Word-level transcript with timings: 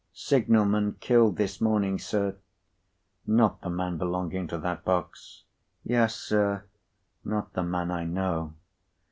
"Signal 0.13 0.65
man 0.65 0.93
killed 0.99 1.37
this 1.37 1.61
morning, 1.61 1.99
sir." 1.99 2.35
"Not 3.27 3.61
the 3.61 3.69
man 3.69 3.99
belonging 3.99 4.47
to 4.47 4.57
that 4.57 4.83
box?" 4.83 5.43
"Yes, 5.83 6.15
sir." 6.15 6.63
"Not 7.23 7.53
the 7.53 7.61
man 7.61 7.91
I 7.91 8.05
know?" 8.05 8.55